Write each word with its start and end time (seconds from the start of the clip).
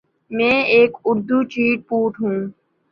میں 0.31 0.57
ایک 0.75 0.91
Urdu 1.09 1.37
chat 1.51 1.77
bot 1.89 2.13
ہوں۔ 2.21 2.39